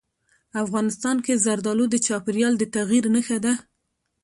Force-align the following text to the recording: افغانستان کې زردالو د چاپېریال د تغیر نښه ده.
افغانستان 0.63 1.17
کې 1.25 1.41
زردالو 1.45 1.85
د 1.89 1.95
چاپېریال 2.05 2.53
د 2.57 2.63
تغیر 2.75 3.03
نښه 3.15 3.37
ده. 3.45 3.53